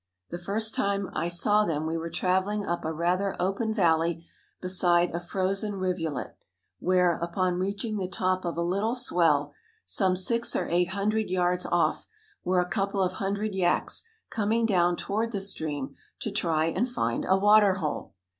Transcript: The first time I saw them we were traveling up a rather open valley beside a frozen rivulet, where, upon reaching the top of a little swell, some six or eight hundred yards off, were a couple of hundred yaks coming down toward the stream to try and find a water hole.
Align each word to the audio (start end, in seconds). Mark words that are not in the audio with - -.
The 0.31 0.39
first 0.39 0.73
time 0.73 1.11
I 1.13 1.27
saw 1.27 1.63
them 1.63 1.85
we 1.85 1.95
were 1.95 2.09
traveling 2.09 2.65
up 2.65 2.83
a 2.83 2.91
rather 2.91 3.35
open 3.39 3.71
valley 3.71 4.25
beside 4.59 5.13
a 5.13 5.19
frozen 5.19 5.75
rivulet, 5.75 6.35
where, 6.79 7.19
upon 7.21 7.59
reaching 7.59 7.97
the 7.97 8.07
top 8.07 8.43
of 8.43 8.57
a 8.57 8.63
little 8.63 8.95
swell, 8.95 9.53
some 9.85 10.15
six 10.15 10.55
or 10.55 10.67
eight 10.67 10.89
hundred 10.97 11.29
yards 11.29 11.67
off, 11.67 12.07
were 12.43 12.59
a 12.59 12.67
couple 12.67 12.99
of 13.03 13.11
hundred 13.11 13.53
yaks 13.53 14.01
coming 14.31 14.65
down 14.65 14.95
toward 14.97 15.31
the 15.31 15.39
stream 15.39 15.93
to 16.21 16.31
try 16.31 16.65
and 16.65 16.89
find 16.89 17.23
a 17.29 17.37
water 17.37 17.75
hole. 17.75 18.15